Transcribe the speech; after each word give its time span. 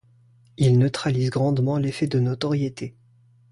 Il 0.57 0.79
neutralise 0.79 1.29
grandement 1.29 1.77
l'effet 1.77 2.07
de 2.07 2.19
notoriété. 2.19 2.95